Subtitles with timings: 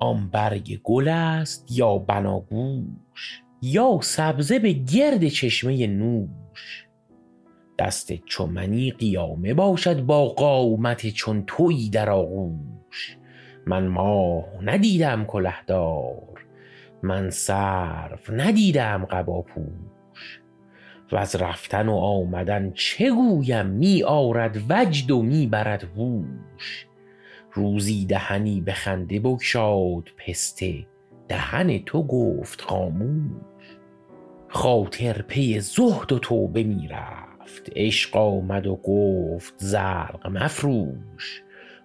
[0.00, 6.86] آن برگ گل است یا بناگوش یا سبزه به گرد چشمه نوش؟
[7.78, 13.16] دست چو منی قیامه باشد با قامت چون تویی در آغوش.
[13.66, 16.44] من ماه ندیدم کلهدار
[17.02, 20.40] من سرو ندیدم قباپوش
[21.12, 26.86] وز رفتن و آمدن چه گویم می آرد وجد و می برد هوش؟
[27.52, 30.86] روزی دهنی به خنده بگشاد پسته
[31.28, 33.76] دهن تو گفت خاموش.
[34.48, 41.42] خاطر پی زهد و توبه می رفت عشق آمد و گفت زرق مفروش.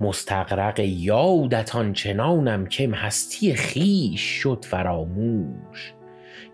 [0.00, 5.92] مستغرق یادت آنچنانم که هستی خویش شد فراموش.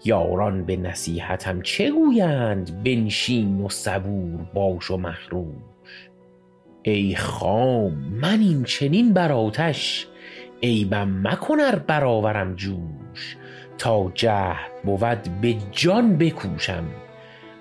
[0.04, 5.71] یاران به نصیحتم چه گویند؟ بنشین و صبور باش و مخروش.
[6.82, 10.06] ای خام من این چنین بر آتش
[10.62, 13.36] عیبم مکن ار برآورم جوش
[13.78, 16.84] تا جهد بود به جان بکوشم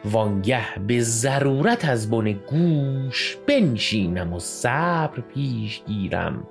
[0.06, 6.48] وانگه به ضرورت از بن گوش بنشینم و صبر پیش گیرم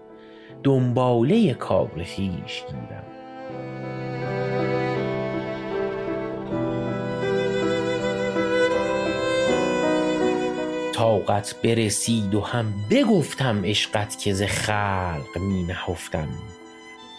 [0.62, 3.05] دنباله کار خویش گیرم.
[11.01, 16.29] طاقت برسید و هم بگفتم عشقت که ز خلق می نهفتم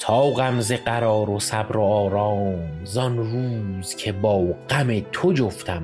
[0.02, 5.84] طاقم ز قرار و صبر و آرام زان روز که با غم تو جفتم.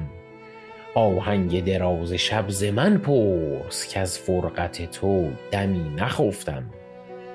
[0.96, 6.64] آهنگ دراز شب ز من پرس کز فرقت تو دمی نخفتم.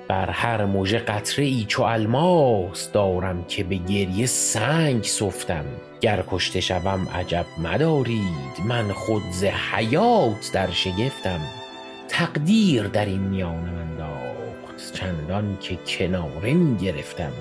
[0.08, 5.64] بر هر مژه قطره ای چو الماس دارم که به گریه سنگ سفتم.
[6.00, 11.40] گر کشته شوم عجب مدارید من خود ز حیات در شگفتم.
[12.08, 17.32] تقدیر در این میانم انداخت چندان که کناره می گرفتم.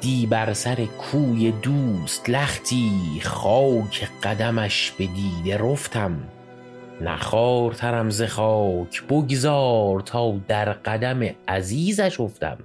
[0.00, 6.16] دی بر سر کوی دوست لختی خاک قدمش به دیده رفتم.
[7.00, 12.58] نه خوارترم ز خاک بگذار تا در قدم عزیزش افتم.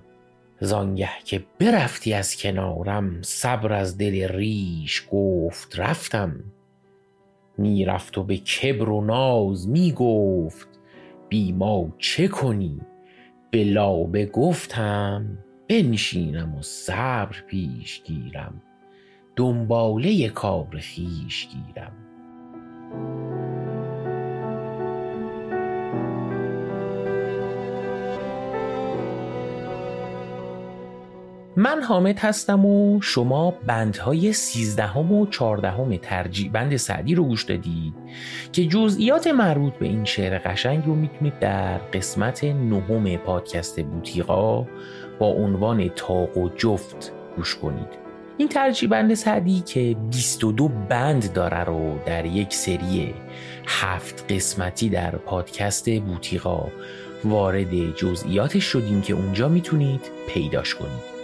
[0.59, 6.43] زانگه که برفتی از کنارم صبر از دل ریش گفت رفتم.
[7.57, 10.67] می رفت و به کبر و ناز می گفت
[11.29, 12.81] بی ما چه کنی؟
[13.51, 15.37] به لابه گفتم
[15.69, 18.61] بنشینم و صبر پیش گیرم.
[19.35, 21.93] دنباله کار خویش گیرم.
[31.57, 37.93] من حامد هستم و شما بندهای سیزدهم و چهاردهم ترجیع بند سعدی رو گوش دادید
[38.51, 44.65] که جزئیات مربوط به این شعر قشنگ رو می‌تونید در قسمت نهم پادکست بوتیقا
[45.19, 48.05] با عنوان تاق و جفت گوش کنید.
[48.37, 53.13] این ترجیع بند سعدی که 22 بند داره رو در یک سری
[53.67, 56.67] هفت قسمتی در پادکست بوتیقا
[57.23, 61.14] وارد جزئیاتش شدیم که اونجا می‌تونید پیداش کنید.